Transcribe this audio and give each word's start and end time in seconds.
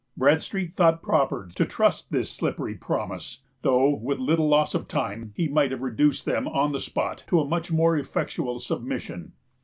Bradstreet 0.17 0.75
thought 0.75 1.03
proper 1.03 1.47
to 1.53 1.63
trust 1.63 2.09
this 2.11 2.31
slippery 2.31 2.73
promise; 2.73 3.43
though, 3.61 3.93
with 3.95 4.17
little 4.17 4.47
loss 4.47 4.73
of 4.73 4.87
time, 4.87 5.31
he 5.35 5.47
might 5.47 5.69
have 5.69 5.83
reduced 5.83 6.25
them, 6.25 6.47
on 6.47 6.71
the 6.71 6.79
spot, 6.79 7.23
to 7.27 7.39
a 7.39 7.47
much 7.47 7.71
more 7.71 7.95
effectual 7.95 8.57
submission. 8.57 9.33